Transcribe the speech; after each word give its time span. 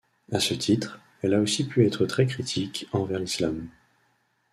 À 0.31 0.39
ce 0.39 0.55
titre, 0.55 0.99
elle 1.21 1.35
a 1.35 1.39
aussi 1.39 1.67
pu 1.67 1.85
être 1.85 2.07
très 2.07 2.25
critique 2.25 2.87
envers 2.91 3.19
l'islam. 3.19 3.69